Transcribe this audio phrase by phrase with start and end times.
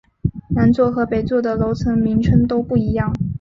[0.55, 3.13] 南座和北座的楼层名称都不一样。